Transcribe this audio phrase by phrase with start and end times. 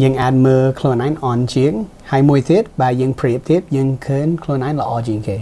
[0.00, 1.72] យើងអាចមើលខ្លួនឯងអន់ជាង
[2.10, 5.36] ហើយមួយទៀតបើយើងប្រៀបធៀបយើងឃើញខ្លួនឯងល្អជាងគេ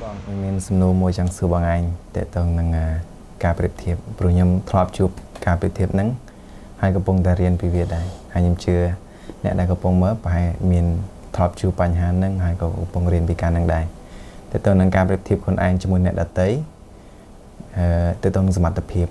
[0.00, 1.82] បងមានសំណួរមួយចង់សួរបងឯង
[2.16, 2.68] តើតើនឹង
[3.44, 5.10] ការប្រៀបធៀបព្រោះខ្ញុំធ្លាប់ជួប
[5.46, 6.08] ការប្រៀបធៀបហ្នឹង
[6.80, 8.76] ហើយកំពុងតែរៀនពីវាដែរហើយខ្ញុំជឿ
[9.44, 10.86] អ្នកដែលកំពុងមើលប្រហែលមាន
[11.34, 13.84] ធ្លាប់ជួបបញ្ហាហ្នឹងហើយក៏កំពុងរៀនពីការហ្នឹងដែរ
[14.52, 16.81] តើតើនឹងការប្រៀបធៀបខ្លួនឯងជាមួយអ្នកដទៃអឺ
[18.22, 19.06] ទៅទៅនឹងសមត្ថភាព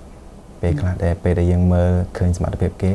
[0.62, 2.94] ពេលខ្លះដែលពេលដែលយើងមើលឃើញសមត្ថភាពគេ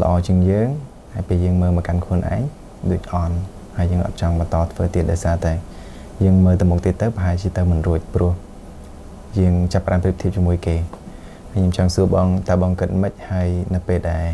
[0.00, 0.68] ល្អជាងយើង
[1.12, 2.42] ហើយពេលយើងមើលមកកាន់ខ្លួនឯង
[2.90, 3.36] ដូចអន់
[3.76, 5.52] ហើយយើងអត់ចង់បន្តធ្វើទៀតដោយសារតែ
[6.24, 8.32] យើងមើលទៅមុខទៀតទៅប្រហែលជាទៅមិនរួចព្រោះ
[9.38, 10.76] យើងចាប់ផ្ដើមប្រៀបធៀបជាមួយគេ
[11.52, 14.26] ហើយខ្ញុំចង់សួរបងតើបងគិតមិនហើយនៅពេលដែល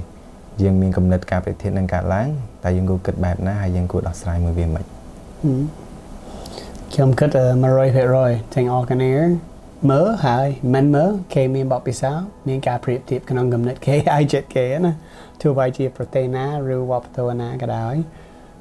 [0.62, 2.28] យើងមានកំណត់ការប្រៀបធៀបនឹងកើតឡើង
[2.65, 4.84] តើយើងគួរគិតបែបណាហើយយើងគួរដោះស្រាយមួយវាមិន
[6.92, 7.30] ខ្ញុំគិត
[7.92, 9.12] 100%ទាំងអស់គ្នា
[9.91, 14.93] មើលហើយមិនមើលគេមានបបពិសោធន៍មានការប្រៀបធៀបក្នុងកំណត់គេហើយចិត្តគេណា
[15.41, 17.95] ទោះបីជាប្រទេសណាឬវប្បធម៌ណាក៏ដោយ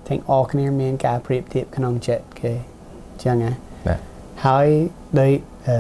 [0.08, 2.54] ទាំងអស់គ្នាមានការប្រៀបធៀបក្នុងចិត្តគេ
[3.24, 3.52] ចឹងណា
[3.88, 4.00] បាទ
[4.46, 4.68] ហើយ
[5.20, 5.32] ដោយ
[5.68, 5.78] អឺ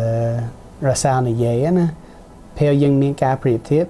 [0.87, 1.85] រសានិយាយណា
[2.57, 3.85] ពេលយើងមានការប្រៀបធៀប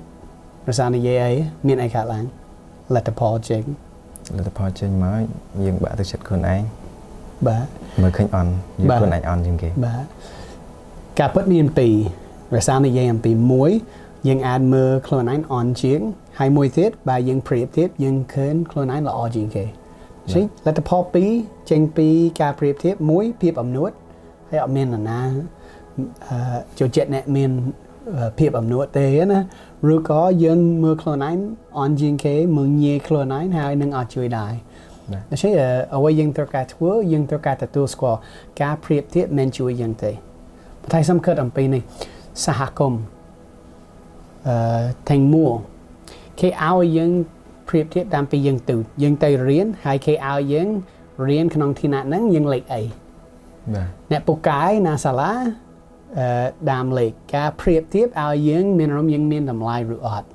[0.70, 1.34] រសានិយាយអី
[1.68, 2.26] មានអីកើតឡើង
[2.96, 3.64] លទ្ធផលចេញ
[4.38, 5.22] លទ្ធផលចេញមក
[5.66, 6.62] យើងបាក់ទឹកចិត្តខ្លួនឯង
[7.48, 7.66] បាទ
[8.02, 10.06] មើលឃើញអន់យើងខ្លួនឯងអន់ជាងគេបាទ
[11.20, 11.94] ការពិតមានពីរ
[12.56, 13.72] រសារនិយាយអំពីមួយ
[14.28, 16.00] យើងអាចមើលខ្លួនឯងអន់ជាង
[16.40, 19.66] ហើយមួយទៀតបើយើងប្រៀបធៀបយើងឃើញខ្លួនឯងល្អជាងគេ
[20.34, 21.32] ចឹងលទ្ធផលពីរ
[21.70, 22.08] ចេញពី
[22.42, 23.92] ការប្រៀបធៀបមួយភាពអំនួត
[24.50, 25.20] ហើយអត់មាននរណា
[26.28, 27.52] អឺចូលចិត្តអ្នកមាន
[28.40, 29.40] ភាពអំនួតទេណា
[29.94, 31.38] ឬក៏យើងមើលខ្លួនឯង
[31.80, 34.54] អន់ជាងគេមើលងាយខ្លួនឯងហើយនឹងអត់ជួយដែរ
[35.32, 35.54] ដូច្នេះ
[35.96, 38.20] អ្វីយើងត្រូវការធ្វើយើងត្រូវការទទួលស្គាល់
[38.62, 40.12] ការប្រៀបធៀបមិនជួយយើងទេ
[40.94, 41.82] តែសំខាន់អំពីនេះ
[42.46, 43.02] សហគមន៍
[44.48, 45.48] អឺទាំងមួ
[46.40, 47.12] គេឲ្យយើង
[47.70, 50.68] ប្រៀបធៀបតាមពីយើងទៅយើងទៅរៀនហើយគេឲ្យយើង
[51.30, 52.82] រៀនក្នុងទីណាហ្នឹងយើងលេខអី
[53.74, 55.32] បាទអ្នកពូកែណាសាលា
[56.20, 60.28] អឺដាមលេខការប្រៀបធៀបឲ្យយើងមានអារម្មណ៍យើងមានតម្លៃឬអត់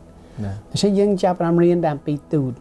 [0.44, 2.52] ណាដូច្នេះយើងចាប់ផ្ដើមរៀនតាមពីទូត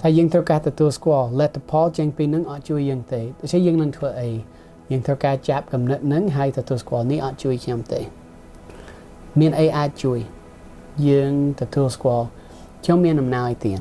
[0.00, 4.30] តែយើងត្រូវការទទួលស្គាល់លទ្ធផលចេញពីនឹងអត់ជួយយើងទេដូច្នេះយើងនឹងធ្វើអី
[4.92, 8.00] យើងត្រូវការចាប់កំណត់នឹងហើយទទួលស្គាល់នេះអត់ជួយខ្ញុំទេ
[9.40, 10.18] មានអីអាចជួយ
[11.08, 12.26] យើងទទួលស្គាល់
[12.84, 13.80] ខ្ញុំមានអំណោយទាន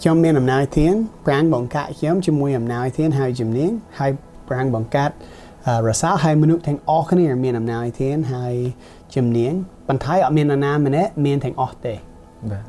[0.00, 0.94] ខ្ញុំមានអំណោយទាន
[1.26, 4.10] ប្រាំងបង្កាក់ខ្ញុំជាមួយអំណោយទានហើយជំនាញហើយ
[4.48, 5.14] ប្រាំងបង្កាត់
[5.88, 8.54] រសាហើយមនុស្សទាំងអស់គ្នាមានអំណោយទានហើយ
[9.14, 9.52] ជំនាញ
[9.88, 11.94] បន្ថែមអត់មាននរណាម្នាក់មានទាំងអស់ទេ
[12.50, 12.64] បាទ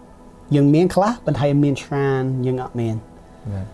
[0.55, 2.95] យើងមានខ្លះបន្ថែមមានច្រើនយើងអត់មាន
[3.53, 3.67] បាទ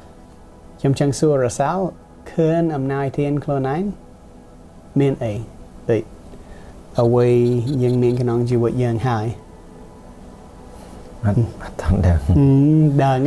[0.80, 1.70] ខ្ញុំចង់សួររសា
[2.32, 3.84] ឃើញអំណាចធានខ្លួនឯង
[5.00, 5.34] មានអី
[5.90, 6.04] ដូច
[7.00, 7.28] អ្វី
[7.84, 9.26] យើងមានក្នុងជីវិតយើងហើយ
[11.26, 12.20] អត់អត់ដឹងដឹង
[13.04, 13.20] ដឹង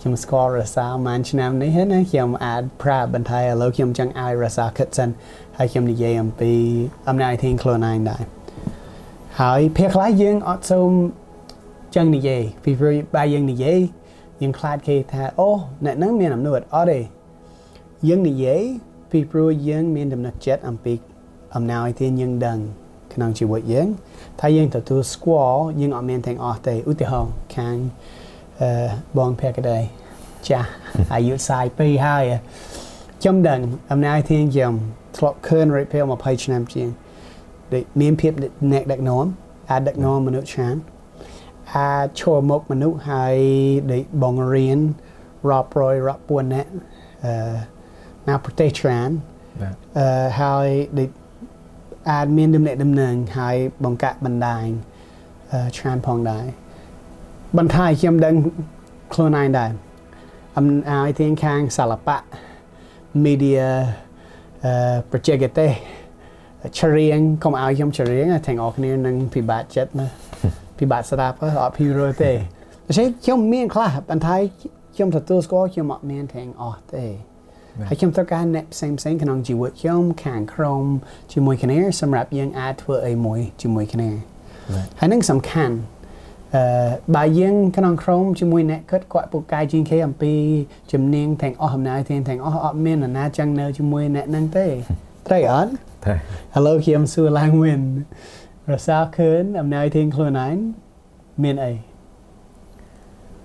[0.00, 5.08] ខ្ញុំស្គាល់រសាប្រហែលឆ្នាំនេះណាខ្ញុំអាចប្រាប់បន្ថែមឥឡូវខ្ញុំចង់ឲ្យរសាគិតសិន
[5.58, 6.52] ហើយខ្ញុំនិយាយអំពី
[7.08, 8.22] អំណាចធានខ្លួនឯងដែរ
[9.40, 10.90] ហើយពេលខ្លះយើងអត់សូម
[11.94, 13.80] ចង់និយាយពីព្រោះបើយើងនិយាយ
[14.42, 15.48] យើងខ្លាចគេថាអូ
[15.84, 17.00] អ្នកហ្នឹងមានអំណួតអត់ទេ
[18.08, 18.62] យើងនិយាយ
[19.10, 20.94] ពីព្រោះយើងមានដំណឹកចិត្តអំពី
[21.54, 22.58] អំណោយទានយើងដឹង
[23.14, 23.88] ក្នុងជីវិតយើង
[24.40, 27.76] ថាយើងទទួលស្គាល់យើងអត់មានទាំងអស់ទេឧទាហរណ៍ខាង
[28.60, 29.78] អឺបងភក្តី
[30.48, 30.68] ចាស់
[31.14, 31.34] អាយុ
[31.70, 32.24] 42ហើយ
[33.20, 33.60] ខ្ញុំដឹង
[33.90, 34.72] អំណោយទានខ្ញុំ
[35.16, 36.88] ធ្លាប់ឃើញរយៈពេល20ឆ្នាំជាង
[37.72, 38.32] ដូចមានភាព
[38.72, 39.24] អ្នកដឹកនាំ
[39.70, 40.76] អាចដឹកនាំមនុស្សច្រើន
[41.76, 43.36] អាចឈរមុខមនុស្សហើយ
[43.92, 44.78] ដូចបងរៀន
[45.50, 46.66] រាប់រយរាប់ពាន់អ្នក
[47.24, 47.32] អឺ
[48.30, 49.10] ណាប្រទេសច្រើន
[49.98, 50.68] អឺហើយ
[50.98, 51.10] ដូច
[52.10, 54.66] អាចមានដំណេកដំណឹងហើយបង្កាក់បណ្ដាញ
[55.76, 56.44] ច្រើនផងដែរ
[57.58, 58.34] បន្ថែមខ្ញុំដឹង
[59.12, 59.70] ខ្លួនឯងដែរ
[60.56, 62.18] អំអាយទៀងខាងសាលបៈ
[63.24, 63.64] media
[64.64, 65.70] អឺប្រជាកទេស
[66.78, 70.06] ច្រៀងកុំឲ្យខ្ញុំច្រៀងទាំងអស់គ្នានឹងពិបាកចិត្តណា
[70.78, 72.32] ពិបាកស្ដាប់អត់ភីរទេ
[72.86, 74.40] ដូច្នេះខ្ញុំមានខ្លះបន្ថែម
[74.94, 77.06] ខ្ញុំទទួលស្គាល់ខ្ញុំអត់មានទាំងអស់ទេ
[77.88, 80.84] ហើយខ្ញុំត្រូវការអ្នកផ្សេងផ្សេងក្នុងជីវិតខ្ញុំខាងក្រុម
[81.32, 84.10] ជាមួយគ្នាសម្រាប់យើងអាចធ្វើអីមួយជាមួយគ្នា
[84.98, 85.76] ហើយនឹងសំខាន់
[86.56, 86.62] អឺ
[87.16, 90.32] បើយើងក្នុងក្រុមជាមួយអ្នកគិតគាត់ពូកែជាងគេអំពី
[90.92, 94.66] ជំនាញទាំងអស់អំណាចទាំងទាំងអស់អត់មាននរណាចឹងនៅជាមួយអ្នកនឹងទេ
[95.26, 95.70] ត្រូវអត់
[96.04, 96.18] ត្រូវ
[96.56, 97.80] ឥឡូវខ្ញុំសួរឡើងវិញ
[98.72, 100.56] រសាឃើញអំណាចទាំងខ្លួនឯង
[101.42, 101.72] មានអី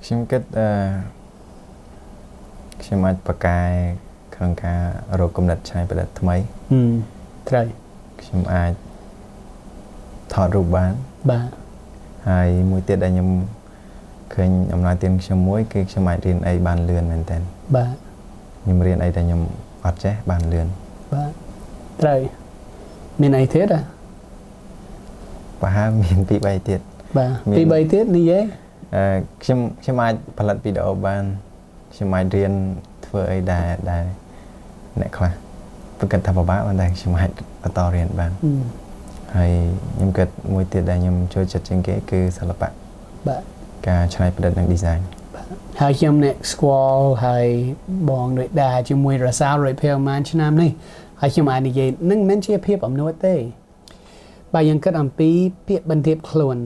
[0.05, 0.69] ខ្ញុំគិតអឺ
[2.83, 3.59] ខ្ញុំអាចបកកែ
[4.35, 4.79] ក្នុងការ
[5.19, 6.35] រកគំនិតច្នៃប្រឌិតថ្មី
[7.49, 7.65] ត្រូវ
[8.21, 8.71] ខ្ញុំអាច
[10.33, 10.91] ថតរូបបាន
[11.31, 11.49] បាទ
[12.29, 13.29] ហើយមួយទៀតដែលខ្ញុំ
[14.33, 17.37] ឃើញអំណោយទានខ្ញុំមួយគឺខ្ញុំអាចរៀនអីបានលឿនមែនតើ
[17.75, 17.95] បាទ
[18.61, 19.41] ខ្ញុំរៀនអីដែលខ្ញុំ
[19.85, 20.67] អត់ចេះបានលឿន
[21.13, 21.31] បាទ
[22.01, 22.19] ត្រូវ
[23.21, 23.81] មានអីទៀតហ៎
[25.61, 26.79] ប្រហែលមានពីរបីទៀត
[27.17, 28.43] បាទមានពីរបីទៀតនិយាយ
[28.95, 31.23] អឺខ្ញុំខ្ញុំអាចផលិតវីដេអូបាន
[31.93, 32.51] ខ្ញុំអាចរៀន
[33.05, 34.03] ធ្វើអីដែលដែល
[35.01, 35.31] អ្នកខ្លះ
[35.99, 37.31] ប្រកាសថាពិបាកប៉ុន្តែខ្ញុំអាច
[37.63, 38.85] បន្តរៀនបានអឺ
[39.35, 39.51] ហើយ
[39.95, 42.69] ខ្ញុំគិតមួយទៀតដែលខ្ញុំចូលចិត្តជាងគេគឺសិល្បៈ
[43.27, 43.41] បាទ
[43.87, 45.01] ការច្នៃប្រឌិតនិង design
[45.81, 47.47] ហើយខ្ញុំអ្នកស្គាល់ហើយ
[48.09, 50.71] បងដូចដែរជាមួយរសាលរួចពេលប្រហែលឆ្នាំនេះ
[51.21, 53.35] ហើយខ្ញុំអាចនិយាយនឹងមិនជាភាពអំនួតទេ
[54.53, 55.29] បើយើងគិតអំពី
[55.67, 56.57] ពាក្យបន្ទាបខ្លួន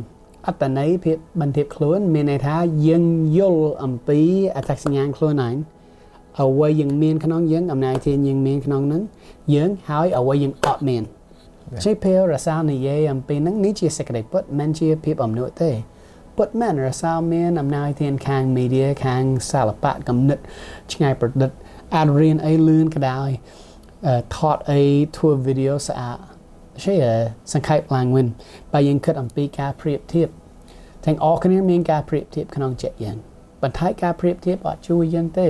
[0.47, 2.55] អត្តន័យពាក្យបន្ទាបខ្លួន មានន័យថា
[2.87, 3.03] យើង
[3.37, 4.19] យល់អំពី
[4.55, 5.55] អត្តសញ្ញាណខ្លួនឯង
[6.41, 9.01] អ្វីយើងមានក្នុងយើងអំណាចជាយើងមានក្នុងហ្នឹង
[9.53, 11.03] យើងហើយអ្វីយើងអត់មាន
[11.71, 11.81] Yeah.
[11.83, 15.71] ជាពេលរសាលនិយាយអំពីហ្នឹងនេះជាសេចក្តីពិតមិនជាភាពអំនួតទេ
[16.37, 20.43] ពិតមែនរសាលមានអំណាចធានខាង media ខាងសិល្បៈកំណត់
[20.93, 21.51] ឆ្ងាយប្រឌិត
[21.95, 23.29] អាចរៀនអីលឿនក៏ដោយ
[24.07, 24.81] អឺថតអី
[25.17, 26.17] ធ្វើវីដេអូស្អាត
[26.83, 26.95] ជា
[27.53, 28.27] សង្ខេបឡើងវិញ
[28.73, 30.27] បើយើងគិតអំពីការប្រៀបធៀប
[31.05, 33.17] ទាំងអស់គ្នាមានការប្រៀបធៀបក្នុងចិត្តយើង
[33.61, 35.49] បន្ថែមការប្រៀបធៀបអត់ជួយយើងទេ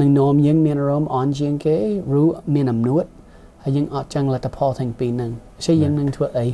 [0.00, 1.76] នឹងនាំយើងមានអារម្មណ៍អន់ជាងគេ
[2.20, 2.24] ឬ
[2.54, 3.04] មានអំនួត
[3.62, 5.30] ហើយយើងអត់ចង់លទ្ធផលទាំងពីរហ្នឹង
[5.64, 6.46] ជាយើងនឹងធ្វើអី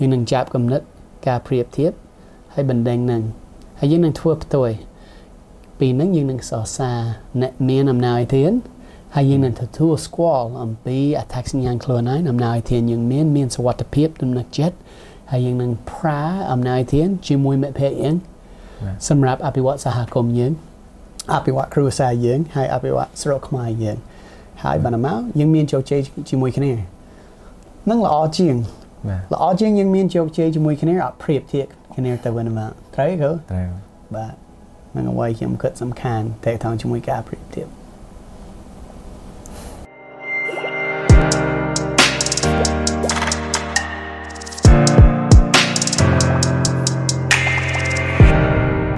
[0.00, 0.84] យើងនឹងចាប់កំណត់
[1.26, 1.92] ការប្រៀបធៀប
[2.54, 3.22] ហើយបណ្ដេញនឹង
[3.78, 4.70] ហើយយើងនឹងធ្វើផ្ទុយ
[5.78, 6.98] ពីនឹងយើងនឹងសរសើរ
[7.42, 8.52] អ្នកមានអំណាចធាន
[9.14, 14.76] ហើយយើងនឹងទទួលស្គាល់អំពីអត្តសញ្ញាណខ្លួនឯងអំណាចធានយើងមានមានសុវត្ថិភាពទំនុកចិត្ត
[15.30, 16.22] ហើយយើងនឹងប្រើ
[16.52, 18.14] អំណាចធានជាមួយមិត្តភ័ក្តិយើង
[18.84, 20.52] បាទសម្រាប់អភិវឌ្ឍសហគមន៍យើង
[21.32, 23.96] អភិវឌ្ឍគ្រួសារយើងហើយអភិវឌ្ឍស្រុកខ្មែរយើង
[24.62, 26.72] ហើយបណ្ណាមកយើងមានជោគជ័យជាមួយគ្នា
[27.90, 28.56] នឹងល្អជាង
[29.08, 31.66] បាទល្អជាងយើងមានជោគជ័យជាមួយគ្នាអត់ប្រៀបធៀប
[31.96, 33.68] គ្នាទៅវិញទៅមកត្រូវកូត្រូវ
[34.16, 34.34] បាទ
[34.96, 37.66] នឹងអ្វីខ្ញុំគិតសំខាន់តេតងជាមួយការប្រៀបធៀប